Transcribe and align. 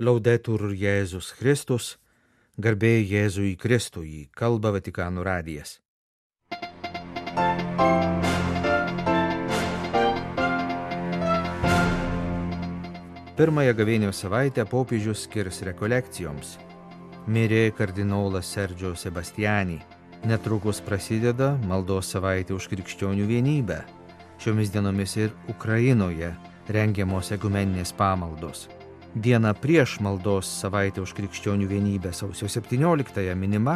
Laudetur 0.00 0.72
Jėzus 0.72 1.34
Kristus, 1.36 1.98
garbė 2.56 3.02
Jėzui 3.04 3.58
Kristui, 3.60 4.30
kalba 4.32 4.72
Vatikano 4.72 5.20
radijas. 5.20 5.82
Pirmąją 13.36 13.76
gavėnio 13.76 14.12
savaitę 14.16 14.64
popiežius 14.64 15.26
skirs 15.26 15.60
rekolekcijoms. 15.68 16.56
Mirė 17.28 17.70
kardinolas 17.76 18.48
Sergio 18.48 18.96
Sebastiani. 18.96 19.80
Netrukus 20.24 20.80
prasideda 20.80 21.58
maldos 21.68 22.08
savaitė 22.16 22.56
už 22.56 22.72
krikščionių 22.72 23.28
vienybę. 23.28 23.82
Šiomis 24.40 24.72
dienomis 24.72 25.18
ir 25.20 25.34
Ukrainoje 25.52 26.32
rengiamos 26.68 27.32
ekumeninės 27.36 27.92
pamaldos. 27.92 28.70
Diena 29.14 29.52
prieš 29.52 29.98
maldos 30.00 30.48
savaitę 30.48 31.02
už 31.04 31.12
krikščionių 31.12 31.66
vienybę 31.68 32.14
sausio 32.16 32.46
17-ąją 32.48 33.34
minima 33.36 33.74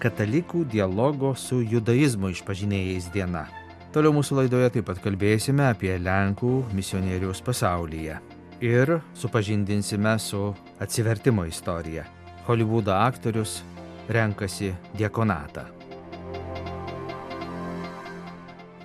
katalikų 0.00 0.64
dialogo 0.72 1.34
su 1.36 1.60
judaizmo 1.60 2.30
išpažinėjais 2.32 3.10
diena. 3.12 3.44
Toliau 3.92 4.14
mūsų 4.16 4.38
laidoje 4.38 4.70
taip 4.72 4.86
pat 4.88 5.02
kalbėsime 5.04 5.66
apie 5.68 5.92
Lenkų 6.00 6.52
misionierius 6.72 7.42
pasaulyje 7.44 8.16
ir 8.64 8.94
supažindinsime 9.20 10.14
su 10.18 10.46
atsivertimo 10.80 11.44
istorija. 11.44 12.06
Hollywoodo 12.48 12.96
aktorius 12.96 13.60
renkasi 14.08 14.72
diekonatą. 14.96 15.79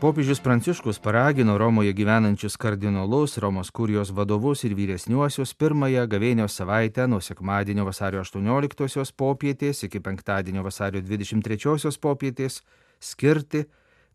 Popiežius 0.05 0.37
Pranciškus 0.39 0.99
paragino 1.01 1.57
Romoje 1.57 1.93
gyvenančius 1.93 2.57
kardinolus, 2.61 3.37
Romos 3.37 3.71
kurijos 3.71 4.11
vadovus 4.13 4.61
ir 4.63 4.75
vyresniuosius 4.77 5.55
pirmąją 5.57 6.03
gavėnios 6.05 6.53
savaitę 6.59 7.07
nuo 7.09 7.17
sekmadienio 7.17 7.87
vasario 7.87 8.21
18 8.21 9.13
popietės 9.17 9.81
iki 9.87 9.99
penktadienio 9.99 10.61
vasario 10.61 11.01
23 11.01 11.89
popietės 11.97 12.59
skirti 13.01 13.63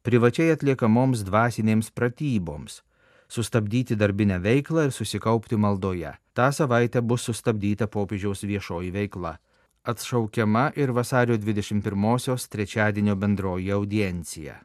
privačiai 0.06 0.55
atliekamoms 0.55 1.25
dvasinėms 1.27 1.91
pratyboms, 1.91 2.84
sustabdyti 3.27 3.98
darbinę 3.98 4.39
veiklą 4.39 4.87
ir 4.87 4.95
susikaupti 4.95 5.59
maldoje. 5.59 6.15
Ta 6.34 6.53
savaitė 6.55 7.03
bus 7.03 7.27
sustabdyta 7.27 7.91
popiežiaus 7.91 8.47
viešoji 8.47 8.95
veikla. 8.95 9.41
Atšaukiama 9.83 10.70
ir 10.77 10.95
vasario 10.95 11.34
21-osios 11.34 12.47
trečiadienio 12.47 13.19
bendroji 13.19 13.75
audiencija. 13.75 14.61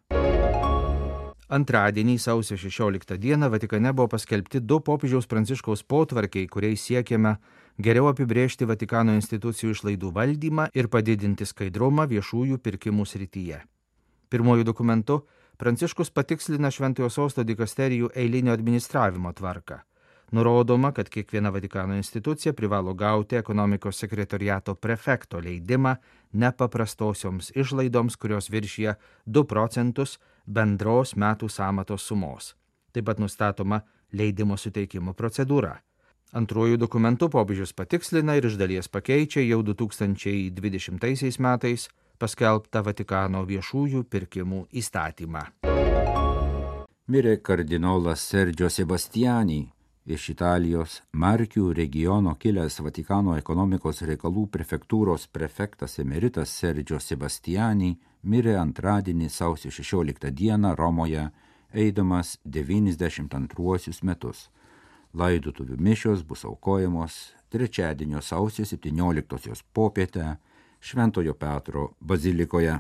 Antradienį 1.55 2.17
sausio 2.19 2.57
16 2.59 3.15
dieną 3.21 3.47
Vatikane 3.53 3.93
buvo 3.95 4.09
paskelbti 4.11 4.59
du 4.59 4.81
popiežiaus 4.83 5.27
pranciškaus 5.31 5.85
potvarkiai, 5.87 6.49
kuriais 6.51 6.81
siekiama 6.83 7.37
geriau 7.85 8.09
apibrėžti 8.09 8.67
Vatikano 8.67 9.15
institucijų 9.15 9.71
išlaidų 9.75 10.11
valdymą 10.17 10.65
ir 10.75 10.89
padidinti 10.91 11.47
skaidrumą 11.47 12.09
viešųjų 12.11 12.59
pirkimų 12.65 13.05
srityje. 13.07 13.61
Pirmojų 14.33 14.67
dokumentu 14.67 15.21
Pranciškus 15.55 16.11
patikslina 16.11 16.67
Šventojo 16.67 17.07
sosto 17.09 17.45
dikasterijų 17.47 18.09
eilinio 18.19 18.51
administravimo 18.51 19.31
tvarką. 19.37 19.79
Nurodoma, 20.31 20.91
kad 20.91 21.09
kiekviena 21.09 21.49
Vatikano 21.49 21.95
institucija 21.95 22.53
privalo 22.53 22.93
gauti 22.93 23.35
ekonomikos 23.35 23.99
sekretoriato 23.99 24.75
prefekto 24.75 25.39
leidimą 25.39 25.95
nepaprastosioms 26.33 27.51
išlaidoms, 27.55 28.15
kurios 28.15 28.49
viršyje 28.49 28.95
2 29.25 29.43
procentus 29.47 30.19
bendros 30.45 31.15
metų 31.15 31.49
samatos 31.49 32.07
sumos. 32.07 32.55
Taip 32.91 33.05
pat 33.05 33.19
nustatoma 33.19 33.81
leidimo 34.11 34.57
suteikimo 34.57 35.13
procedūra. 35.13 35.75
Antruoju 36.35 36.77
dokumentu 36.77 37.29
popiežius 37.29 37.71
patikslina 37.73 38.35
ir 38.35 38.49
iš 38.49 38.57
dalies 38.59 38.89
pakeičia 38.91 39.43
jau 39.45 39.61
2020 39.63 41.39
metais 41.39 41.87
paskelbtą 42.19 42.81
Vatikano 42.83 43.45
viešųjų 43.45 44.03
pirkimų 44.09 44.65
įstatymą. 44.71 45.45
Mirė 47.07 47.37
kardinolas 47.37 48.23
Sergio 48.25 48.69
Sebastiani, 48.69 49.67
iš 50.05 50.29
Italijos 50.29 51.01
Markių 51.13 51.73
regiono 51.73 52.35
kilęs 52.37 52.77
Vatikano 52.85 53.33
ekonomikos 53.39 54.03
reikalų 54.05 54.45
prefektūros 54.53 55.25
prefektas 55.33 55.97
emeritas 55.99 56.53
Sergio 56.53 56.99
Sebastiani 57.01 57.95
mirė 58.21 58.55
antradienį 58.61 59.29
sausio 59.29 59.71
16 59.73 60.29
dieną 60.31 60.75
Romoje, 60.77 61.29
eidamas 61.73 62.37
92 62.45 64.03
metus. 64.03 64.49
Laidotuvių 65.13 65.77
mišios 65.79 66.23
bus 66.23 66.45
aukojamos 66.45 67.33
trečiadienio 67.49 68.21
sausio 68.21 68.65
17 68.65 69.63
popietę 69.73 70.35
Šventojo 70.79 71.33
Petro 71.33 71.95
bazilikoje. 71.99 72.77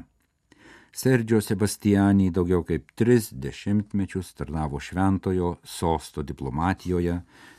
Sergio 0.95 1.41
Sebastiani 1.41 2.29
daugiau 2.31 2.61
kaip 2.63 2.93
tris 2.95 3.25
dešimtmečius 3.43 4.29
tarnavo 4.33 4.79
šventojo 4.79 5.49
sosto 5.67 6.21
diplomatijoje, 6.23 7.17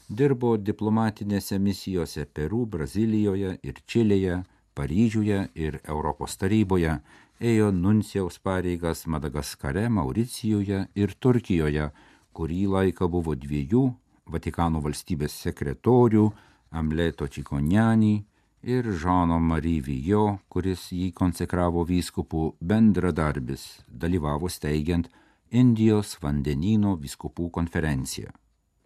dirbo 0.08 0.54
diplomatinėse 0.56 1.58
misijose 1.60 2.24
Peru, 2.24 2.62
Brazilijoje 2.64 3.50
ir 3.62 3.82
Čilėje, 3.84 4.38
Paryžiuje 4.72 5.40
ir 5.66 5.76
Europos 5.84 6.38
taryboje, 6.40 6.94
ėjo 7.40 7.68
nuncijaus 7.76 8.40
pareigas 8.40 9.04
Madagaskare, 9.04 9.84
Mauricijuje 9.98 10.86
ir 10.96 11.12
Turkijoje, 11.20 11.90
kurį 12.32 12.62
laiką 12.76 13.10
buvo 13.18 13.36
dviejų 13.36 13.84
Vatikano 14.32 14.80
valstybės 14.80 15.36
sekretorių 15.44 16.24
Amleto 16.72 17.28
Čikonjani 17.28 18.14
ir 18.66 18.84
Žano 18.92 19.38
Marie 19.38 19.80
Vijo, 19.80 20.40
kuris 20.50 20.88
jį 20.90 21.12
konsekravo 21.14 21.84
vyskupų 21.86 22.56
bendradarbis, 22.58 23.62
dalyvavo 23.86 24.50
steigiant 24.50 25.06
Indijos 25.54 26.16
vandenino 26.22 26.96
vyskupų 26.98 27.46
konferenciją. 27.54 28.32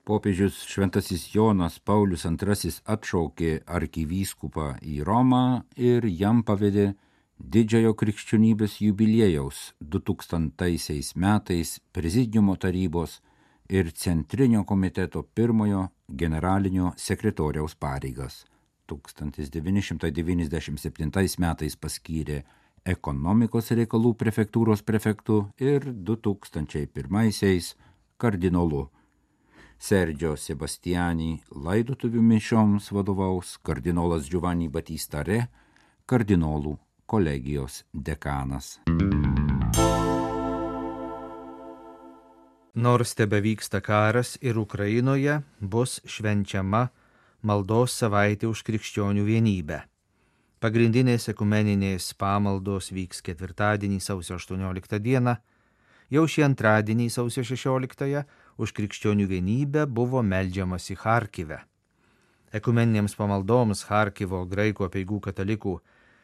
Popiežius 0.04 0.58
Šventasis 0.68 1.30
Jonas 1.32 1.78
Paulius 1.78 2.26
II 2.28 2.74
atšaukė 2.94 3.50
arkivyskupą 3.64 4.74
į 4.84 5.00
Romą 5.08 5.62
ir 5.76 6.04
jam 6.04 6.44
pavedė 6.44 6.90
didžiojo 7.40 7.94
krikščionybės 7.96 8.76
jubiliejaus 8.84 9.72
2000 9.80 11.16
metais 11.16 11.78
prezidiumo 11.92 12.58
tarybos 12.60 13.20
ir 13.68 13.92
centrinio 13.96 14.66
komiteto 14.68 15.24
pirmojo 15.24 15.88
generalinio 16.08 16.92
sekretoriaus 16.96 17.78
pareigas. 17.80 18.44
1997 18.90 21.38
metais 21.38 21.76
paskyrė 21.76 22.42
ekonomikos 22.84 23.70
reikalų 23.76 24.14
prefektūros 24.18 24.82
prefektų 24.82 25.52
ir 25.60 25.92
2001 25.92 27.74
kardinolu. 28.20 28.90
Sergio 29.80 30.34
Sebastiani 30.36 31.40
laidotuvių 31.56 32.20
mišioms 32.20 32.90
vadovaus 32.92 33.56
kardinolas 33.64 34.28
Giovanni 34.28 34.68
Batista 34.68 35.24
Re, 35.24 35.46
kardinolų 36.04 36.76
kolegijos 37.08 37.84
dekanas. 37.92 38.76
Nors 42.74 43.14
tebe 43.18 43.40
vyksta 43.42 43.80
karas 43.80 44.36
ir 44.40 44.58
Ukrainoje 44.58 45.40
bus 45.60 46.00
švenčiama 46.06 46.90
maldos 47.42 47.94
savaitė 47.96 48.48
už 48.50 48.62
krikščionių 48.66 49.24
vienybę. 49.24 49.80
Pagrindinės 50.60 51.30
ekumeninės 51.32 52.10
pamaldos 52.20 52.90
vyks 52.92 53.22
ketvirtadienį 53.24 54.00
sausio 54.04 54.36
18 54.36 55.00
dieną, 55.00 55.36
jau 56.12 56.24
šį 56.28 56.44
antradienį 56.50 57.08
sausio 57.10 57.44
16 57.48 58.24
už 58.60 58.74
krikščionių 58.76 59.26
vienybę 59.30 59.86
buvo 59.86 60.22
melžiamas 60.22 60.90
į 60.92 60.98
Harkivę. 61.04 61.62
Ekumeninėms 62.52 63.14
pamaldoms 63.16 63.86
Harkivo 63.88 64.42
graikų 64.50 64.88
apieigų 64.90 65.20
katalikų 65.28 65.78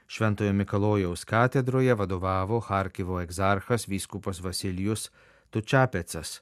Šventojo 0.07 0.53
Mikalojaus 0.53 1.25
katedroje 1.25 1.95
vadovavo 1.95 2.61
Harkivo 2.61 3.21
egzarchas 3.23 3.89
vyskupas 3.89 4.43
Vasilijus 4.43 5.11
Tučiapecas. 5.51 6.41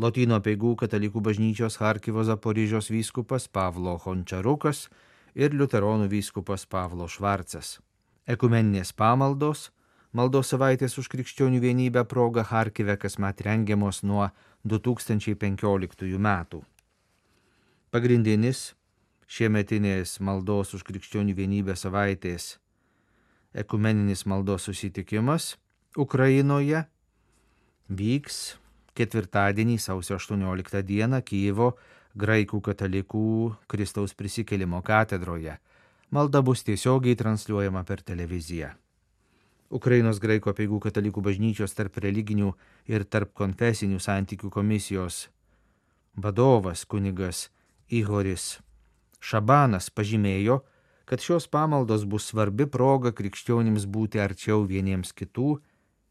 Lotynų 0.00 0.38
apieigų 0.38 0.72
katalikų 0.80 1.20
bažnyčios 1.20 1.76
Harkivo 1.76 2.24
Zaporižios 2.24 2.88
vyskupas 2.88 3.44
Pavlo 3.48 3.98
Hončarukas 4.00 4.86
ir 5.34 5.52
liuteronų 5.52 6.08
vyskupas 6.08 6.64
Pavlo 6.64 7.08
Švarcas. 7.12 7.76
Ekumeninės 8.24 8.94
pamaldos, 8.96 9.68
maldos 10.16 10.54
savaitės 10.54 10.96
už 10.96 11.10
krikščionių 11.12 11.60
vienybę 11.60 12.06
proga 12.08 12.46
Harkive 12.48 12.96
kasmet 12.96 13.44
rengiamos 13.44 14.00
nuo 14.02 14.30
2015 14.64 16.16
metų. 16.16 16.62
Pagrindinis 17.92 18.72
šiemetinės 19.28 20.20
maldos 20.24 20.72
už 20.72 20.88
krikščionių 20.88 21.36
vienybę 21.36 21.76
savaitės 21.76 22.56
ekumeninis 23.52 24.24
maldos 24.24 24.64
susitikimas 24.68 25.56
Ukrainoje 25.96 26.86
vyks 27.92 28.61
ketvirtadienį 28.98 29.78
sausio 29.80 30.18
18 30.20 30.82
dieną 30.86 31.22
Kyivo 31.24 31.72
graikų 32.18 32.60
katalikų 32.60 33.26
Kristaus 33.68 34.14
prisikėlimo 34.14 34.82
katedroje. 34.84 35.58
Malda 36.12 36.42
bus 36.44 36.64
tiesiogiai 36.66 37.16
transliuojama 37.16 37.84
per 37.88 38.02
televiziją. 38.04 38.72
Ukrainos 39.72 40.18
graiko 40.20 40.52
peigų 40.52 40.82
katalikų 40.84 41.22
bažnyčios 41.24 41.72
tarp 41.72 41.96
religinių 42.04 42.50
ir 42.92 43.06
tarp 43.08 43.32
konfesinių 43.32 44.02
santykių 44.04 44.50
komisijos 44.52 45.28
vadovas 46.16 46.84
kunigas 46.84 47.46
Ihoris 47.88 48.58
Šabanas 49.22 49.88
pažymėjo, 49.88 50.58
kad 51.08 51.24
šios 51.24 51.46
pamaldos 51.48 52.04
bus 52.04 52.26
svarbi 52.28 52.66
proga 52.66 53.12
krikščionims 53.16 53.86
būti 53.86 54.20
arčiau 54.20 54.66
vieniems 54.68 55.14
kitų 55.16 55.54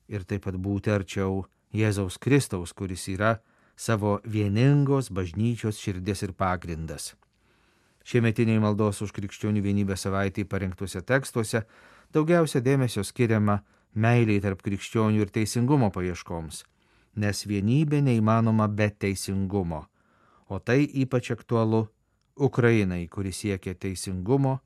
ir 0.10 0.26
taip 0.26 0.48
pat 0.48 0.58
būti 0.58 0.94
arčiau 0.96 1.44
Jėzaus 1.74 2.20
Kristaus, 2.20 2.74
kuris 2.74 3.08
yra 3.12 3.38
savo 3.76 4.20
vieningos 4.26 5.10
bažnyčios 5.10 5.80
širdis 5.80 6.24
ir 6.28 6.34
pagrindas. 6.38 7.14
Šiemetiniai 8.04 8.60
maldos 8.62 9.02
už 9.06 9.14
krikščionių 9.16 9.62
vienybę 9.62 9.96
savaitėje 9.98 10.50
parengtuose 10.50 11.04
tekstuose 11.06 11.64
daugiausia 12.14 12.62
dėmesio 12.66 13.06
skiriama 13.06 13.60
meiliai 13.94 14.42
tarp 14.42 14.64
krikščionių 14.66 15.22
ir 15.22 15.34
teisingumo 15.34 15.92
paieškoms, 15.94 16.64
nes 17.22 17.46
vienybė 17.46 18.02
neįmanoma 18.06 18.68
be 18.68 18.90
teisingumo, 18.90 19.86
o 20.50 20.60
tai 20.60 20.84
ypač 20.86 21.32
aktualu 21.36 21.86
Ukrainai, 22.42 23.06
kuris 23.08 23.44
siekia 23.44 23.76
teisingumo 23.76 24.60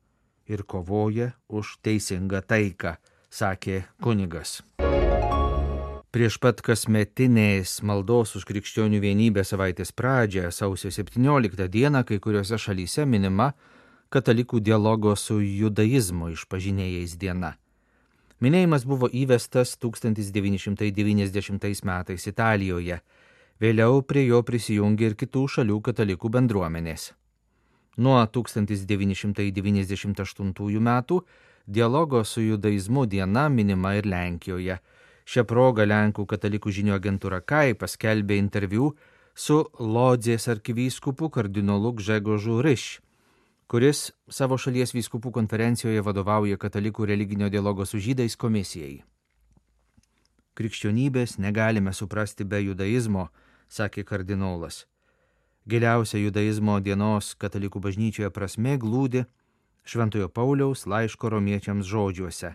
ir 0.47 0.63
kovoja 0.63 1.33
už 1.49 1.79
teisingą 1.83 2.41
taiką, 2.45 2.95
sakė 3.29 3.83
kunigas. 4.01 4.61
Prieš 6.15 6.37
pat 6.39 6.61
kasmetinės 6.63 7.83
maldos 7.83 8.37
už 8.39 8.47
krikščionių 8.47 9.03
vienybę 9.03 9.43
savaitės 9.43 9.91
pradžią, 9.91 10.47
sausio 10.47 10.87
17 10.87 11.67
dieną, 11.67 12.07
kai 12.07 12.23
kuriuose 12.23 12.55
šalyse 12.55 13.03
minima 13.03 13.51
katalikų 14.15 14.63
dialogo 14.63 15.11
su 15.19 15.43
judaizmo 15.43 16.31
išpažinėjais 16.31 17.19
diena. 17.19 17.59
Minėjimas 18.39 18.87
buvo 18.87 19.11
įvestas 19.11 19.75
1990 19.75 21.83
metais 21.91 22.23
Italijoje, 22.31 23.03
vėliau 23.59 23.99
prie 24.07 24.23
jo 24.29 24.39
prisijungė 24.39 25.11
ir 25.11 25.19
kitų 25.19 25.51
šalių 25.57 25.83
katalikų 25.83 26.31
bendruomenės. 26.31 27.11
Nuo 27.99 28.23
1998 28.23 30.79
metų 30.79 31.27
dialogo 31.67 32.23
su 32.23 32.39
judaizmu 32.39 33.03
diena 33.03 33.51
minima 33.51 33.99
ir 33.99 34.07
Lenkijoje. 34.07 34.79
Šią 35.25 35.41
progą 35.49 35.85
Lenkų 35.89 36.27
katalikų 36.29 36.69
žinių 36.69 36.93
agentūra 36.99 37.41
KAI 37.41 37.73
paskelbė 37.81 38.37
interviu 38.37 38.91
su 39.33 39.63
Lodzės 39.79 40.45
arkivyskupu 40.53 41.31
kardinolu 41.33 41.95
Gžegožu 41.97 42.61
Ryš, 42.61 42.85
kuris 43.67 44.11
savo 44.29 44.59
šalies 44.61 44.93
vyskupų 44.93 45.33
konferencijoje 45.33 46.03
vadovauja 46.05 46.57
katalikų 46.61 47.09
religinio 47.09 47.49
dialogo 47.49 47.85
su 47.89 47.97
žydais 47.97 48.37
komisijai. 48.37 49.01
Krikščionybės 50.55 51.39
negalime 51.41 51.91
suprasti 51.91 52.45
be 52.45 52.61
judaizmo, 52.63 53.27
sakė 53.67 54.05
kardinolas. 54.07 54.85
Giliausia 55.65 56.21
judaizmo 56.21 56.77
dienos 56.79 57.33
katalikų 57.41 57.81
bažnyčioje 57.81 58.29
prasme 58.29 58.77
glūdi 58.77 59.25
Šventojo 59.85 60.29
Pauliaus 60.29 60.85
laiško 60.85 61.29
romiečiams 61.33 61.89
žodžiuose. 61.89 62.53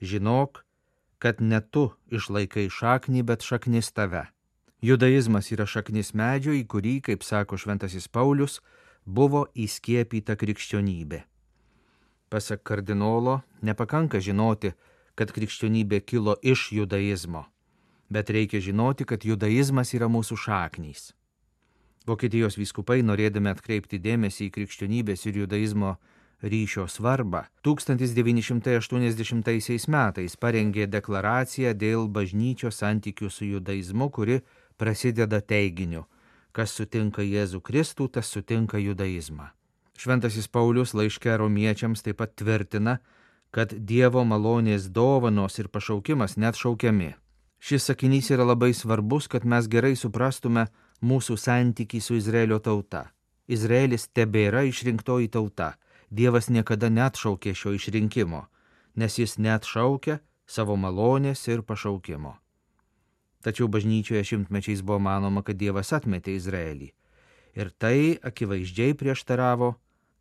Žinok, 0.00 0.64
kad 1.22 1.38
ne 1.40 1.60
tu 1.62 1.92
išlaikai 2.10 2.66
šaknį, 2.66 3.22
bet 3.22 3.44
šaknis 3.46 3.92
tave. 3.94 4.24
Judaizmas 4.82 5.52
yra 5.54 5.68
šaknis 5.70 6.10
medžio, 6.18 6.50
į 6.58 6.64
kurį, 6.66 6.96
kaip 7.06 7.22
sako 7.22 7.54
Šventasis 7.62 8.08
Paulius, 8.10 8.58
buvo 9.06 9.44
įskiepyta 9.54 10.34
krikščionybė. 10.40 11.20
Pasak 12.26 12.64
kardinolo, 12.66 13.36
nepakanka 13.62 14.18
žinoti, 14.18 14.72
kad 15.14 15.30
krikščionybė 15.30 16.00
kilo 16.02 16.34
iš 16.42 16.72
judaizmo, 16.74 17.44
bet 18.10 18.34
reikia 18.34 18.58
žinoti, 18.58 19.06
kad 19.06 19.22
judaizmas 19.22 19.94
yra 19.94 20.10
mūsų 20.10 20.40
šaknys. 20.48 21.12
Vokietijos 22.02 22.58
vyskupai, 22.58 23.04
norėdami 23.06 23.52
atkreipti 23.52 24.02
dėmesį 24.02 24.48
į 24.48 24.54
krikščionybės 24.58 25.22
ir 25.30 25.44
judaizmo 25.44 25.94
ryšio 26.42 26.88
svarbą, 26.88 27.42
1980 27.62 29.88
metais 29.88 30.36
parengė 30.36 30.86
deklaraciją 30.90 31.74
dėl 31.74 32.08
bažnyčios 32.08 32.76
santykių 32.82 33.30
su 33.30 33.44
judaizmu, 33.46 34.10
kuri 34.10 34.40
prasideda 34.76 35.40
teiginiu, 35.40 36.04
kas 36.52 36.70
sutinka 36.76 37.22
Jėzų 37.22 37.60
Kristų, 37.62 38.08
tas 38.08 38.26
sutinka 38.26 38.78
judaizmą. 38.78 39.50
Šventasis 39.98 40.48
Paulius 40.48 40.94
laiške 40.98 41.36
romiečiams 41.38 42.02
taip 42.02 42.16
pat 42.18 42.36
tvirtina, 42.36 42.98
kad 43.52 43.72
Dievo 43.72 44.24
malonės 44.24 44.88
dovanos 44.90 45.58
ir 45.60 45.68
pašaukimas 45.68 46.36
net 46.36 46.56
šaukiami. 46.56 47.14
Šis 47.62 47.84
sakinys 47.86 48.30
yra 48.34 48.44
labai 48.48 48.72
svarbus, 48.74 49.28
kad 49.30 49.44
mes 49.46 49.68
gerai 49.70 49.94
suprastume, 49.94 50.66
mūsų 51.02 51.36
santykiai 51.38 52.02
su 52.02 52.16
Izraelio 52.18 52.58
tauta. 52.58 53.12
Izraelis 53.46 54.08
tebėra 54.10 54.64
išrinktoji 54.66 55.30
tauta. 55.30 55.76
Dievas 56.12 56.50
niekada 56.52 56.90
net 56.92 57.16
šaukė 57.16 57.54
šio 57.56 57.72
išrinkimo, 57.78 58.44
nes 59.00 59.14
jis 59.16 59.38
net 59.40 59.64
šaukia 59.64 60.18
savo 60.44 60.76
malonės 60.76 61.46
ir 61.48 61.62
pašaukimo. 61.64 62.34
Tačiau 63.40 63.66
bažnyčioje 63.72 64.20
šimtmečiais 64.28 64.82
buvo 64.84 65.00
manoma, 65.00 65.40
kad 65.42 65.56
Dievas 65.56 65.94
atmetė 65.96 66.36
Izraelį. 66.36 66.90
Ir 67.56 67.72
tai 67.80 68.20
akivaizdžiai 68.20 68.92
prieštaravo 68.92 69.72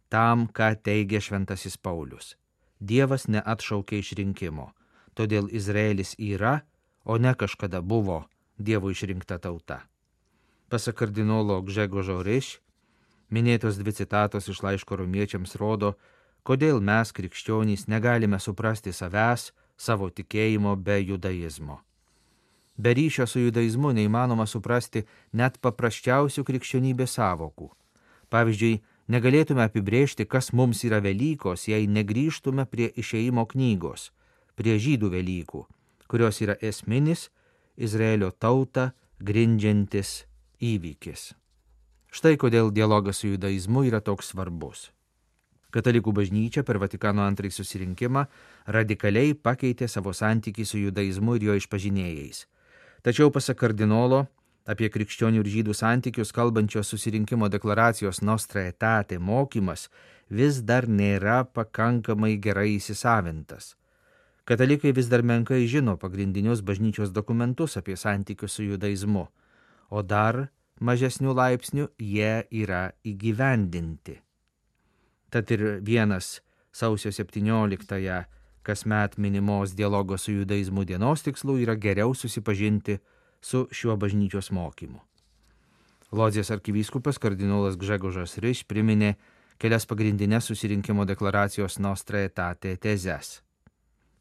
tam, 0.07 0.47
ką 0.47 0.71
teigia 0.79 1.19
šventasis 1.19 1.75
Paulius. 1.75 2.37
Dievas 2.79 3.27
neatšaukė 3.27 3.99
išrinkimo, 3.99 4.71
todėl 5.13 5.51
Izraelis 5.51 6.15
yra, 6.15 6.61
o 7.03 7.19
ne 7.19 7.35
kažkada 7.35 7.83
buvo 7.83 8.23
Dievo 8.57 8.95
išrinkta 8.95 9.41
tauta. 9.43 9.83
Pasak 10.71 11.03
kardinolo 11.03 11.59
Gžegožo 11.67 12.21
Riš, 12.23 12.60
minėtos 13.31 13.79
dvi 13.79 13.93
citatos 13.95 14.49
iš 14.51 14.61
laiško 14.65 14.99
romiečiams 15.01 15.55
rodo, 15.59 15.95
kodėl 16.43 16.81
mes 16.81 17.11
krikščionys 17.15 17.87
negalime 17.87 18.39
suprasti 18.39 18.93
savęs, 18.93 19.51
savo 19.77 20.09
tikėjimo 20.09 20.75
be 20.75 20.99
judaizmo. 21.01 21.81
Be 22.77 22.93
ryšio 22.97 23.27
su 23.27 23.39
judaizmu 23.39 23.91
neįmanoma 23.97 24.47
suprasti 24.47 25.03
net 25.33 25.59
paprasčiausių 25.61 26.43
krikščionybės 26.47 27.17
savokų. 27.17 27.69
Pavyzdžiui, 28.31 28.79
negalėtume 29.11 29.65
apibrėžti, 29.65 30.25
kas 30.25 30.53
mums 30.53 30.85
yra 30.87 31.01
Velykos, 31.03 31.67
jei 31.67 31.87
negryžtume 31.87 32.65
prie 32.65 32.87
išeimo 33.03 33.45
knygos, 33.51 34.09
prie 34.55 34.77
žydų 34.79 35.11
Velykų, 35.17 35.65
kurios 36.07 36.41
yra 36.41 36.55
esminis 36.61 37.29
Izraelio 37.75 38.31
tautą 38.31 38.91
grindžiantis 39.19 40.23
įvykis. 40.61 41.31
Štai 42.11 42.35
kodėl 42.35 42.73
dialogas 42.75 43.21
su 43.21 43.29
judaizmu 43.29 43.85
yra 43.87 44.01
toks 44.03 44.33
svarbus. 44.33 44.89
Katalikų 45.71 46.11
bažnyčia 46.11 46.65
per 46.67 46.75
Vatikano 46.81 47.23
antrąjį 47.23 47.55
susirinkimą 47.55 48.25
radikaliai 48.75 49.31
pakeitė 49.31 49.87
savo 49.87 50.11
santykį 50.11 50.65
su 50.67 50.81
judaizmu 50.81 51.37
ir 51.39 51.45
jo 51.47 51.55
išpažinėjais. 51.61 52.43
Tačiau 53.07 53.31
pasak 53.31 53.61
kardinolo, 53.63 54.25
apie 54.67 54.91
krikščionių 54.91 55.39
ir 55.39 55.51
žydų 55.55 55.77
santykius 55.79 56.35
kalbančios 56.35 56.91
susirinkimo 56.91 57.47
deklaracijos 57.47 58.19
Nostra 58.21 58.67
etate 58.67 59.15
mokymas 59.15 59.87
vis 60.27 60.59
dar 60.59 60.91
nėra 60.91 61.45
pakankamai 61.47 62.35
gerai 62.43 62.73
įsisavintas. 62.75 63.77
Katalikai 64.43 64.91
vis 64.91 65.07
dar 65.07 65.23
menkai 65.23 65.63
žino 65.63 65.95
pagrindinius 65.95 66.59
bažnyčios 66.59 67.15
dokumentus 67.15 67.79
apie 67.79 67.95
santykius 67.95 68.59
su 68.59 68.67
judaizmu 68.67 69.29
o 69.91 70.01
dar 70.01 70.49
mažesnių 70.81 71.35
laipsnių 71.37 71.87
jie 72.01 72.33
yra 72.49 72.91
įgyvendinti. 73.05 74.17
Tad 75.31 75.51
ir 75.53 75.79
vienas 75.85 76.41
sausio 76.73 77.11
17-ąją 77.13 78.23
kasmet 78.65 79.17
minimos 79.17 79.75
dialogo 79.77 80.17
su 80.17 80.33
judaizmu 80.33 80.85
dienos 80.85 81.23
tikslų 81.25 81.61
yra 81.63 81.77
geriau 81.77 82.13
susipažinti 82.17 82.97
su 83.41 83.67
šiuo 83.71 83.95
bažnyčios 83.97 84.51
mokymu. 84.53 84.99
Lodzės 86.11 86.51
arkivyskupas 86.51 87.21
kardinolas 87.21 87.77
Gžegožas 87.79 88.35
Ryš 88.43 88.65
priminė 88.67 89.15
kelias 89.61 89.87
pagrindinės 89.87 90.49
susirinkimo 90.51 91.05
deklaracijos 91.07 91.79
Nostra 91.79 92.25
etate 92.27 92.75
tezes. 92.75 93.39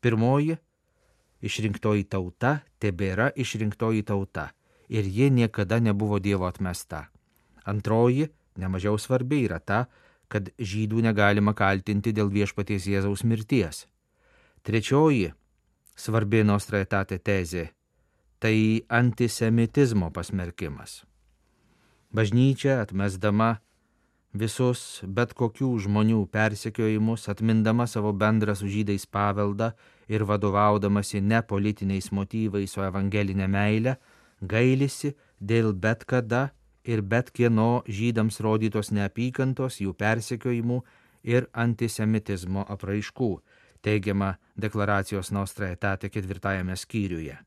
Pirmoji- 0.00 0.56
išrinktoji 1.48 2.04
tauta 2.04 2.60
tebėra 2.80 3.32
išrinktoji 3.34 4.04
tauta 4.04 4.50
ir 4.90 5.06
ji 5.06 5.30
niekada 5.30 5.78
nebuvo 5.78 6.18
Dievo 6.18 6.50
atmesta. 6.50 7.06
Antroji, 7.64 8.26
nemažiau 8.58 8.98
svarbi, 8.98 9.44
yra 9.46 9.60
ta, 9.62 9.84
kad 10.28 10.50
žydų 10.58 11.04
negalima 11.06 11.54
kaltinti 11.54 12.12
dėl 12.14 12.30
viešpaties 12.30 12.88
Jėzaus 12.90 13.22
mirties. 13.24 13.86
Trečioji, 14.66 15.30
svarbi 15.94 16.42
nostra 16.44 16.82
etate 16.82 17.18
tezė, 17.18 17.70
tai 18.42 18.82
antisemitizmo 18.88 20.10
pasmerkimas. 20.14 21.02
Bažnyčia 22.10 22.80
atmesdama 22.82 23.60
visus 24.34 25.02
bet 25.06 25.34
kokių 25.38 25.70
žmonių 25.86 26.24
persekiojimus, 26.30 27.28
atmindama 27.30 27.86
savo 27.86 28.12
bendrą 28.12 28.54
su 28.58 28.70
žydais 28.70 29.06
paveldą 29.06 29.72
ir 30.10 30.24
vadovaudamasi 30.26 31.20
ne 31.20 31.42
politiniais 31.42 32.10
motyvais, 32.14 32.76
o 32.78 32.86
evangelinė 32.86 33.46
meilė, 33.50 33.96
gailisi 34.40 35.14
dėl 35.40 35.72
bet 35.72 36.04
kada 36.04 36.50
ir 36.84 37.02
bet 37.02 37.30
kieno 37.30 37.82
žydams 37.88 38.40
rodytos 38.40 38.90
neapykantos, 38.90 39.80
jų 39.80 39.94
persekiojimų 39.94 40.80
ir 41.28 41.46
antisemitizmo 41.52 42.64
apraiškų, 42.68 43.30
teigiama 43.84 44.34
deklaracijos 44.56 45.30
Nostra 45.30 45.70
etate 45.74 46.08
ketvirtajame 46.08 46.76
skyriuje. 46.76 47.38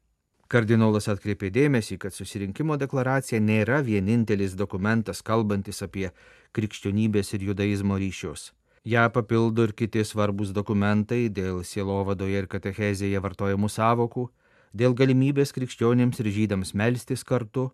Kardinolas 0.53 1.07
atkreipė 1.09 1.49
dėmesį, 1.49 1.97
kad 1.97 2.13
susirinkimo 2.13 2.75
deklaracija 2.77 3.39
nėra 3.41 3.79
vienintelis 3.81 4.53
dokumentas 4.53 5.23
kalbantis 5.25 5.81
apie 5.81 6.11
krikščionybės 6.53 7.33
ir 7.33 7.47
judaizmo 7.49 7.97
ryšius. 7.97 8.51
Ja 8.85 9.07
papildo 9.09 9.63
ir 9.63 9.73
kiti 9.73 10.03
svarbus 10.05 10.51
dokumentai 10.53 11.29
dėl 11.31 11.63
sielovadoje 11.65 12.43
ir 12.43 12.49
katechezėje 12.51 13.21
vartojamų 13.23 13.69
savokų, 13.71 14.27
dėl 14.73 14.97
galimybės 14.97 15.53
krikščionėms 15.55 16.19
ir 16.19 16.31
žydams 16.33 16.73
melstis 16.73 17.23
kartu, 17.23 17.69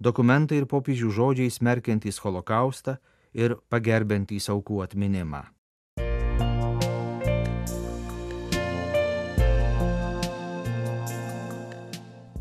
dokumentai 0.00 0.62
ir 0.62 0.66
popiežių 0.66 1.12
žodžiai 1.12 1.52
smerkiantys 1.52 2.20
holokaustą 2.24 2.98
ir 3.36 3.58
pagerbentys 3.68 4.48
aukų 4.52 4.82
atminimą. 4.88 5.44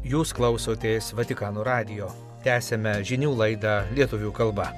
Jūs 0.08 0.32
klausotės 0.32 1.12
Vatikano 1.12 1.68
radio. 1.68 2.08
Tęsėme 2.46 3.02
žinių 3.04 3.34
laidą 3.36 3.82
lietuvių 3.92 4.32
kalba. 4.32 4.70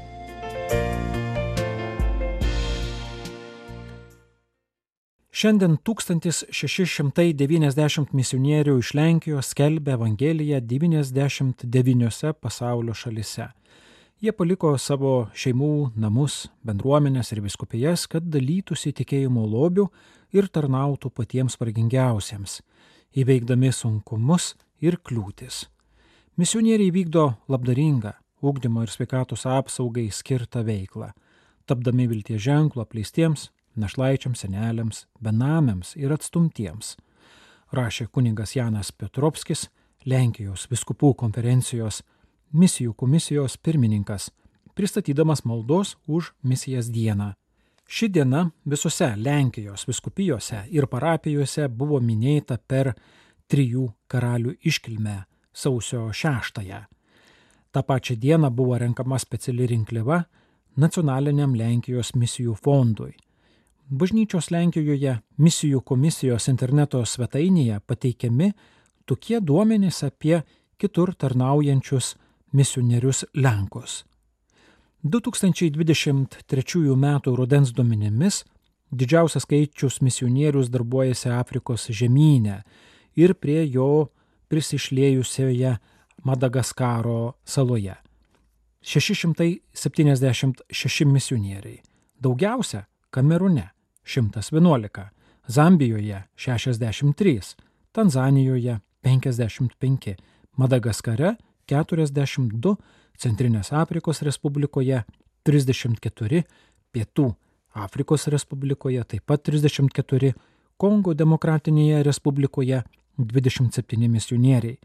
Šiandien 5.40 5.78
1690 5.88 8.10
misionierių 8.12 8.74
iš 8.82 8.90
Lenkijos 8.98 9.54
skelbia 9.54 9.94
Evangeliją 9.96 10.58
99 10.68 12.34
pasaulio 12.44 12.92
šalise. 12.92 13.48
Jie 14.20 14.36
paliko 14.36 14.76
savo 14.76 15.32
šeimų, 15.32 15.96
namus, 15.96 16.52
bendruomenės 16.68 17.32
ir 17.32 17.40
viskupijas, 17.46 18.04
kad 18.12 18.28
dalytųsi 18.28 18.92
tikėjimo 18.98 19.48
lobių 19.48 19.88
ir 20.36 20.52
tarnautų 20.52 21.08
patiems 21.16 21.56
vargingiausiems, 21.62 22.60
įveikdami 23.16 23.72
sunkumus 23.72 24.60
ir 24.84 25.00
kliūtis. 25.00 25.72
Misionieriai 26.36 26.92
vykdo 26.92 27.40
labdaringą, 27.48 28.12
ūkdymo 28.44 28.84
ir 28.84 28.92
sveikatos 28.92 29.48
apsaugai 29.48 30.12
skirtą 30.12 30.68
veiklą, 30.68 31.16
tapdami 31.64 32.12
vilties 32.12 32.44
ženklų 32.44 32.84
apleistiems, 32.84 33.48
našlaičiams, 33.80 34.44
seneliams, 34.46 35.06
benamiams 35.24 35.96
ir 35.98 36.14
atstumtiems, 36.14 36.96
rašė 37.76 38.08
kuningas 38.12 38.56
Janas 38.56 38.92
Petrovskis, 38.92 39.68
Lenkijos 40.06 40.68
viskupų 40.72 41.14
konferencijos 41.20 42.04
misijų 42.56 42.94
komisijos 42.96 43.58
pirmininkas, 43.58 44.30
pristatydamas 44.76 45.44
maldos 45.46 45.98
už 46.08 46.34
misijas 46.44 46.88
dieną. 46.90 47.34
Ši 47.90 48.08
diena 48.14 48.46
visose 48.66 49.16
Lenkijos 49.18 49.88
viskupijose 49.88 50.64
ir 50.70 50.88
parapijose 50.88 51.68
buvo 51.68 52.00
minėta 52.00 52.58
per 52.58 52.94
trijų 53.50 53.88
karalių 54.08 54.54
iškilmę 54.62 55.16
sausio 55.54 56.12
šeštąją. 56.14 56.84
Ta 57.72 57.82
pačia 57.84 58.16
diena 58.16 58.50
buvo 58.50 58.78
renkama 58.78 59.18
speciali 59.20 59.66
rinkliava 59.68 60.24
nacionaliniam 60.78 61.56
Lenkijos 61.56 62.14
misijų 62.16 62.56
fondui. 62.64 63.16
Bažnyčios 63.90 64.52
Lenkijoje 64.54 65.16
misijų 65.42 65.80
komisijos 65.82 66.46
interneto 66.52 67.00
svetainėje 67.10 67.80
pateikiami 67.90 68.52
tokie 69.10 69.40
duomenys 69.42 70.04
apie 70.06 70.46
kitur 70.78 71.18
tarnaujančius 71.18 72.14
misionierius 72.54 73.26
Lenkus. 73.34 74.06
2023 75.02 76.94
m. 76.94 77.18
rudens 77.26 77.74
duomenimis 77.74 78.46
didžiausias 78.92 79.44
skaičius 79.48 80.02
misionierius 80.06 80.70
darbuojasi 80.70 81.30
Afrikos 81.34 81.90
žemynė 81.90 82.62
ir 83.18 83.34
prie 83.34 83.66
jo 83.74 84.14
prisišlėjusioje 84.54 85.82
Madagaskaro 86.30 87.42
saloje. 87.44 87.98
676 88.86 91.06
misionieriai. 91.10 91.82
Daugiausia 92.22 92.86
Kamerune 93.10 93.79
111, 94.04 95.10
Zambijoje 95.48 96.24
63, 96.36 97.56
Tanzanijoje 97.92 98.80
55, 99.02 100.16
Madagaskare 100.58 101.36
42, 101.66 102.76
Centrinės 103.18 103.74
Afrikos 103.74 104.22
Respublikoje 104.22 105.04
34, 105.44 106.44
Pietų 106.92 107.34
Afrikos 107.74 108.28
Respublikoje 108.28 109.04
taip 109.04 109.26
pat 109.26 109.44
34, 109.48 110.34
Kongo 110.78 111.14
Demokratinėje 111.14 112.04
Respublikoje 112.04 112.84
27 113.18 114.08
misionieriai. 114.08 114.78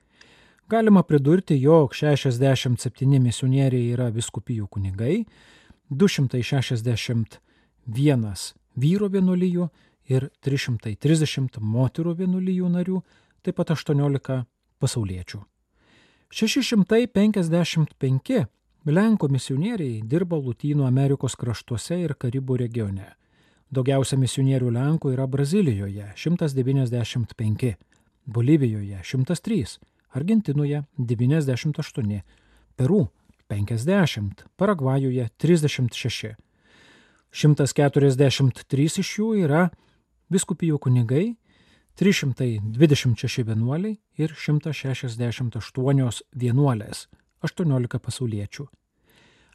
Galima 0.69 1.03
pridurti, 1.03 1.59
jog 1.61 1.93
67 1.95 3.21
misionieriai 3.21 3.93
yra 3.93 4.09
viskupijų 4.11 4.67
kunigai, 4.73 5.25
261 5.91 7.25
vyro 8.77 9.09
vienuolijų 9.09 9.69
ir 10.11 10.29
330 10.45 11.61
moterų 11.61 12.15
vienuolijų 12.19 12.69
narių, 12.69 13.01
taip 13.43 13.57
pat 13.61 13.71
18 13.75 14.45
pasauliečių. 14.81 15.43
655 16.35 18.47
Lenkų 18.85 19.31
misionieriai 19.33 20.03
dirbo 20.05 20.37
Lutynų 20.45 20.85
Amerikos 20.85 21.39
kraštuose 21.41 21.97
ir 22.03 22.13
Karibų 22.21 22.59
regione. 22.61 23.15
Daugiausia 23.73 24.19
misionierių 24.21 24.69
Lenkų 24.75 25.15
yra 25.15 25.25
Brazilijoje- 25.27 26.11
195, 26.21 27.77
Bolivijoje 28.27 29.01
103, 29.03 29.79
Argentinoje 30.13 30.85
98, 30.99 32.23
Peru 32.77 33.09
50, 33.49 34.45
Paragvajuje 34.57 35.31
36. 35.39 36.37
143 37.35 39.01
iš 39.03 39.11
jų 39.19 39.33
yra 39.43 39.69
viskupijų 40.31 40.79
kunigai, 40.79 41.35
326 41.99 43.45
vienuoliai 43.47 43.99
ir 44.19 44.35
168 44.35 46.23
vienuolės, 46.35 47.09
18 47.43 48.01
pasauliečių. 48.03 48.67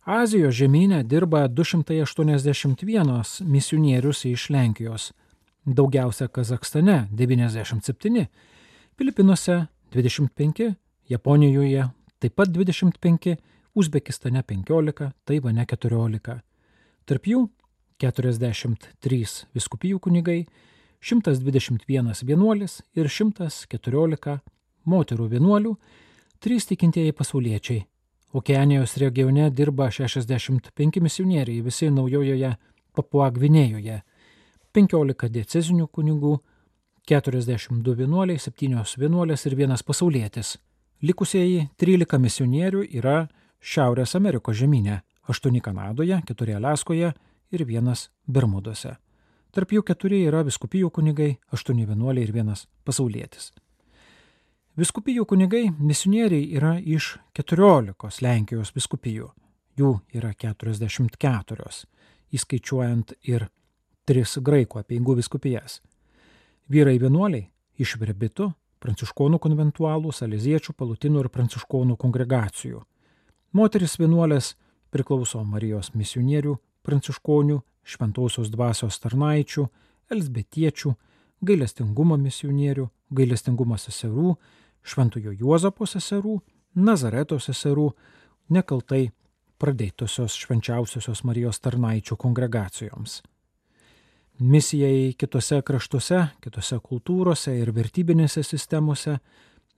Azijos 0.09 0.55
žemynė 0.55 1.03
dirba 1.03 1.47
281 1.47 3.43
misionierius 3.45 4.25
iš 4.25 4.49
Lenkijos, 4.49 5.11
daugiausia 5.65 6.27
Kazakstane 6.27 7.07
97, 7.11 8.25
Filipinuose 8.97 9.67
25, 9.93 10.73
Japonijoje 11.09 11.89
taip 12.19 12.35
pat 12.35 12.51
25, 12.51 13.37
Uzbekistane 13.75 14.43
15, 14.43 15.11
Taivane 15.25 15.65
14. 15.65 16.39
Tarp 17.05 17.27
jų 17.27 17.45
43 17.99 19.45
viskupijų 19.55 19.99
kunigai, 19.99 20.45
121 21.03 22.23
vienuolis 22.27 22.79
ir 22.95 23.07
114 23.11 24.39
moterų 24.87 25.27
vienuolių, 25.33 25.75
3 26.39 26.67
tikintieji 26.71 27.15
pasauliečiai. 27.15 27.83
Okeanijos 28.33 28.95
regione 29.01 29.49
dirba 29.49 29.89
65 29.91 31.01
misionieriai 31.01 31.63
visi 31.65 31.89
naujojoje 31.89 32.53
Papua 32.95 33.29
Gvinėjoje, 33.33 34.01
15 34.73 35.29
diecezinių 35.33 35.87
kunigų, 35.87 36.37
42 37.09 37.95
vienuoliai, 37.97 38.39
7 38.39 38.83
vienuolės 39.01 39.45
ir 39.49 39.55
vienas 39.57 39.83
pasaulietis. 39.83 40.57
Likusieji 41.01 41.69
13 41.79 42.19
misionierių 42.19 42.83
yra 42.99 43.27
Šiaurės 43.59 44.15
Amerikos 44.15 44.57
žemynė- 44.59 45.01
8 45.29 45.61
Kanadoje, 45.61 46.21
4 46.27 46.55
Alaskoje 46.55 47.13
ir 47.51 47.65
1 47.65 48.09
Bermuduose. 48.27 48.97
Tarp 49.51 49.71
jų 49.73 49.81
4 49.87 50.21
yra 50.27 50.43
viskupijų 50.45 50.91
kunigai, 50.93 51.37
8 51.51 51.85
vienuoliai 51.89 52.27
ir 52.27 52.35
1 52.35 52.67
pasaulietis. 52.85 53.51
Viskupijų 54.77 55.25
kunigai 55.25 55.71
misionieriai 55.75 56.53
yra 56.55 56.77
iš 56.79 57.17
14 57.35 58.21
Lenkijos 58.23 58.71
viskupijų. 58.75 59.31
Jų 59.79 59.95
yra 60.13 60.29
44, 60.37 61.65
įskaičiuojant 62.31 63.15
ir 63.27 63.49
3 64.07 64.43
graikų 64.45 64.79
apieigų 64.83 65.17
viskupijas. 65.19 65.81
Vyrai 66.69 66.99
vienuoliai 67.01 67.49
iš 67.81 67.97
verbitų, 67.97 68.51
pranciškonų 68.79 69.39
konventualų, 69.41 70.13
saleziečių, 70.13 70.77
palutinų 70.77 71.25
ir 71.25 71.29
pranciškonų 71.33 71.97
kongregacijų. 71.99 72.83
Moteris 73.51 73.97
vienuolės 73.99 74.53
priklauso 74.93 75.41
Marijos 75.43 75.91
misionierių, 75.97 76.55
pranciškonių, 76.89 77.61
šventosios 77.85 78.49
dvasios 78.49 78.97
tarnaičių, 79.03 79.67
elsbetiečių, 80.09 80.95
gailestingumo 81.45 82.17
misionierių, 82.19 82.89
gailestingumo 83.13 83.77
seserų, 83.77 84.35
šventojo 84.83 85.35
Juozapo 85.37 85.87
seserų, 85.87 86.39
Nazareto 86.75 87.39
seserų, 87.41 87.89
nekaltai 88.53 89.09
pradėtosios 89.59 90.37
švenčiausiosios 90.39 91.23
Marijos 91.27 91.59
tarnaičių 91.59 92.15
kongregacijoms. 92.17 93.19
Misijai 94.39 95.15
kitose 95.19 95.59
kraštuose, 95.67 96.21
kitose 96.39 96.77
kultūrose 96.79 97.57
ir 97.59 97.73
vertybinėse 97.75 98.43
sistemose 98.47 99.17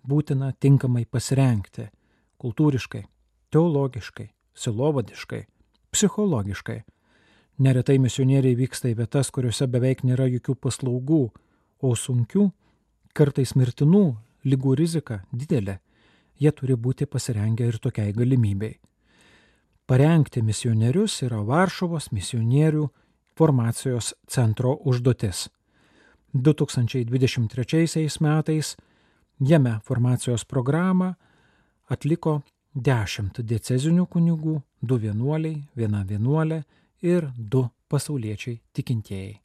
būtina 0.06 0.51
tinkamai 0.53 1.08
pasirenkti 1.10 1.88
kultūriškai, 2.41 3.01
teologiškai, 3.53 4.27
silovadiškai, 4.53 5.41
psichologiškai. 5.94 6.82
Neretai 7.60 7.98
misionieriai 8.00 8.55
vyksta 8.55 8.89
į 8.89 8.98
vietas, 9.01 9.31
kuriuose 9.31 9.67
beveik 9.67 10.03
nėra 10.08 10.27
jokių 10.31 10.55
paslaugų, 10.55 11.24
o 11.81 11.96
sunkių, 11.96 12.51
kartais 13.13 13.55
mirtinų 13.55 14.05
lygų 14.46 14.75
rizika 14.79 15.22
didelė. 15.31 15.79
Jie 16.41 16.51
turi 16.58 16.75
būti 16.75 17.05
pasirengę 17.05 17.67
ir 17.67 17.77
tokiai 17.77 18.13
galimybei. 18.13 18.79
Parengti 19.86 20.41
misionierius 20.41 21.20
yra 21.25 21.41
Varšuvos 21.46 22.12
misionierių 22.15 22.88
formacijos 23.38 24.13
centro 24.27 24.77
užduotis. 24.86 25.50
2023 26.34 28.08
metais 28.22 28.75
jame 29.39 29.79
formacijos 29.84 30.46
programą 30.46 31.13
atliko 31.89 32.41
dešimt 32.74 33.41
diecezinių 33.43 34.05
kunigų, 34.08 34.62
du 34.81 34.98
vienuoliai, 34.98 35.60
viena 35.75 36.05
vienuolė 36.08 36.63
ir 37.01 37.29
du 37.38 37.65
pasauliečiai 37.89 38.60
tikintieji. 38.74 39.39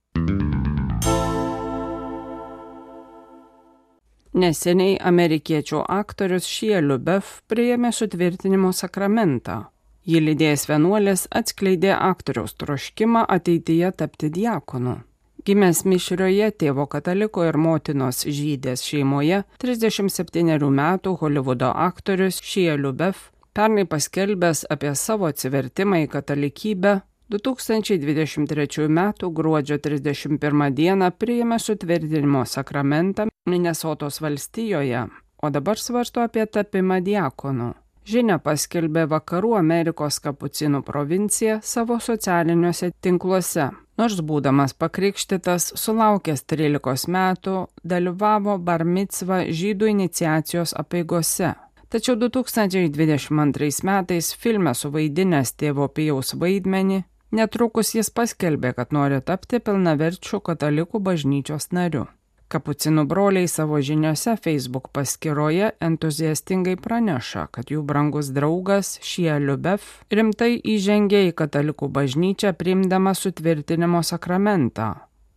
Neseniai 4.36 4.98
amerikiečių 5.00 5.80
aktorius 5.88 6.44
Šie 6.44 6.82
Liubef 6.84 7.40
priėmė 7.48 7.88
sutvirtinimo 7.96 8.68
sakramentą. 8.76 9.62
Jį 10.06 10.20
lydėjęs 10.22 10.66
vienuolis 10.68 11.22
atskleidė 11.34 11.94
aktoriaus 11.96 12.52
troškimą 12.60 13.24
ateityje 13.36 13.94
tapti 13.96 14.28
diakonu. 14.30 14.98
Gimęs 15.46 15.84
mišrioje 15.88 16.50
tėvo 16.60 16.84
kataliko 16.90 17.46
ir 17.46 17.56
motinos 17.56 18.26
žydės 18.26 18.84
šeimoje, 18.84 19.40
37 19.62 20.68
metų 20.80 21.16
Hollywoodo 21.22 21.72
aktorius 21.88 22.42
Šie 22.44 22.76
Liubef 22.76 23.30
pernai 23.56 23.86
paskelbęs 23.88 24.66
apie 24.70 24.92
savo 24.94 25.30
atsivertimą 25.30 26.04
į 26.04 26.08
katalikybę, 26.12 26.98
2023 27.28 28.84
m. 28.84 29.12
gruodžio 29.32 29.78
31 29.78 30.70
d. 30.74 31.10
priėmė 31.18 31.58
sutvirtinimo 31.58 32.44
sakramentą 32.46 33.26
Minnesotos 33.50 34.20
valstijoje, 34.22 35.08
o 35.42 35.50
dabar 35.50 35.78
svarsto 35.78 36.22
apie 36.22 36.46
tapimą 36.46 37.00
diakonu. 37.02 37.72
Žinia 38.06 38.38
paskelbė 38.38 39.08
Vakarų 39.10 39.56
Amerikos 39.58 40.20
kapucinų 40.22 40.84
provincija 40.86 41.58
savo 41.62 41.98
socialiniuose 41.98 42.92
tinkluose. 43.02 43.72
Nors 43.98 44.20
būdamas 44.22 44.76
pakrikštytas, 44.78 45.72
sulaukęs 45.74 46.44
13 46.46 47.10
metų, 47.10 47.66
dalyvavo 47.82 48.54
bar 48.62 48.84
mitzva 48.84 49.40
žydų 49.50 49.90
iniciacijos 49.96 50.76
apėgose. 50.78 51.56
Tačiau 51.90 52.14
2022 52.18 53.82
metais 53.82 54.32
filme 54.38 54.74
suvaidinęs 54.74 55.56
tėvo 55.58 55.86
Pijaus 55.90 56.34
vaidmenį, 56.38 57.02
netrukus 57.36 57.94
jis 57.94 58.10
paskelbė, 58.10 58.74
kad 58.76 58.92
nori 58.96 59.20
tapti 59.20 59.60
pilnaverčių 59.62 60.40
katalikų 60.50 61.02
bažnyčios 61.08 61.72
nariu. 61.76 62.06
Kapucinų 62.46 63.02
broliai 63.10 63.48
savo 63.50 63.80
žiniose 63.82 64.36
Facebook 64.38 64.92
paskyroje 64.94 65.72
entuziastingai 65.82 66.76
praneša, 66.78 67.48
kad 67.50 67.72
jų 67.74 67.82
brangus 67.82 68.30
draugas 68.30 68.92
Šie 69.02 69.32
Liubef 69.42 69.88
rimtai 70.14 70.52
įžengė 70.62 71.24
į 71.26 71.32
katalikų 71.40 71.88
bažnyčią 71.96 72.52
priimdama 72.54 73.16
sutvirtinimo 73.18 74.04
sakramentą. 74.06 74.92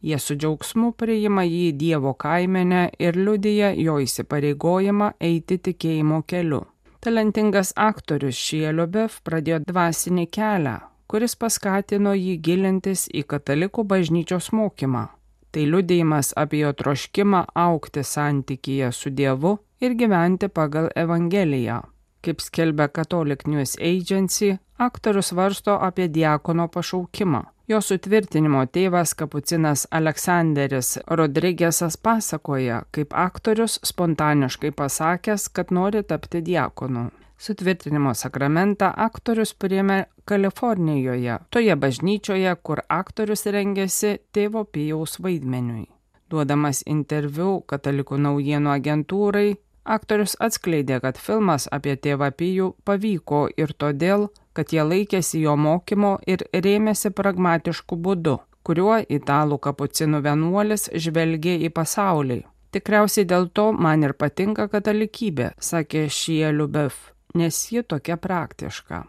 Jie 0.05 0.19
su 0.21 0.37
džiaugsmu 0.37 0.91
priima 0.93 1.47
jį 1.49 1.71
Dievo 1.81 2.13
kaimenę 2.13 2.83
ir 3.01 3.17
liudyja 3.17 3.73
jo 3.73 3.97
įsipareigojimą 4.05 5.15
eiti 5.19 5.57
tikėjimo 5.57 6.21
keliu. 6.29 6.61
Talentingas 7.01 7.73
aktorius 7.75 8.37
Šie 8.37 8.69
Liubef 8.75 9.17
pradėjo 9.25 9.63
dvasinį 9.65 10.29
kelią, 10.29 10.77
kuris 11.09 11.35
paskatino 11.35 12.13
jį 12.13 12.35
gilintis 12.37 13.07
į 13.09 13.25
katalikų 13.33 13.87
bažnyčios 13.93 14.53
mokymą 14.53 15.07
Tai 15.51 15.65
liudėjimas 15.65 16.33
apie 16.37 16.61
jo 16.61 16.73
troškimą 16.77 17.45
aukti 17.57 18.03
santykyje 18.05 18.91
su 18.93 19.09
Dievu 19.09 19.55
ir 19.81 19.95
gyventi 19.97 20.49
pagal 20.49 20.91
Evangeliją. 20.95 21.81
Kaip 22.21 22.43
skelbia 22.43 22.89
Catholic 22.93 23.47
News 23.47 23.77
Agency, 23.79 24.57
aktorius 24.77 25.31
varsto 25.33 25.79
apie 25.81 26.07
diakono 26.07 26.67
pašaukimą. 26.67 27.41
Jo 27.69 27.79
sutvirtinimo 27.85 28.63
tėvas 28.73 29.13
kapucinas 29.17 29.85
Aleksandris 29.93 30.97
Rodrygėsas 31.07 31.97
pasakoja, 32.01 32.83
kaip 32.91 33.13
aktorius 33.13 33.79
spontaniškai 33.85 34.71
pasakęs, 34.73 35.49
kad 35.53 35.71
nori 35.71 36.03
tapti 36.03 36.41
diakonu. 36.41 37.09
Sutvirtinimo 37.39 38.11
sakramentą 38.19 38.89
aktorius 38.99 39.53
priėmė 39.55 39.99
Kalifornijoje, 40.27 41.37
toje 41.55 41.75
bažnyčioje, 41.79 42.51
kur 42.67 42.81
aktorius 42.91 43.45
rengėsi 43.55 44.17
tėvo 44.35 44.65
Pijaus 44.67 45.15
vaidmeniui. 45.23 45.85
Duodamas 46.29 46.81
interviu 46.83 47.61
katalikų 47.71 48.17
naujienų 48.25 48.73
agentūrai, 48.73 49.53
aktorius 49.95 50.35
atskleidė, 50.47 50.97
kad 51.05 51.17
filmas 51.17 51.69
apie 51.71 51.95
tėvą 51.95 52.27
Pijų 52.41 52.73
pavyko 52.83 53.39
ir 53.55 53.71
todėl, 53.71 54.27
kad 54.53 54.73
jie 54.75 54.83
laikėsi 54.83 55.39
jo 55.45 55.53
mokymo 55.55 56.17
ir 56.27 56.43
rėmėsi 56.51 57.13
pragmatišku 57.15 57.95
būdu, 58.07 58.33
kuriuo 58.67 58.97
italų 59.07 59.61
kapucinų 59.63 60.19
vienuolis 60.27 60.89
žvelgė 60.91 61.55
į 61.69 61.71
pasaulį. 61.71 62.41
Tikriausiai 62.75 63.25
dėl 63.31 63.47
to 63.47 63.69
man 63.71 64.03
ir 64.03 64.13
patinka 64.13 64.67
katalikybė, 64.67 65.53
sakė 65.71 66.03
Šie 66.11 66.51
Liubef 66.51 66.99
nes 67.35 67.71
ji 67.71 67.83
tokia 67.83 68.17
praktiška. 68.17 69.03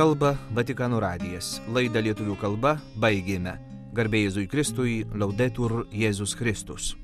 Kalba 0.00 0.32
Vatikanų 0.56 1.00
radijas. 1.02 1.58
Laidą 1.68 2.00
lietuvių 2.00 2.38
kalba 2.40 2.78
baigėme. 3.02 3.58
Garbėjai 3.92 4.30
Jėzui 4.30 4.46
Kristui, 4.48 4.96
laudetur 5.12 5.82
Jėzus 5.92 6.32
Kristus. 6.38 6.94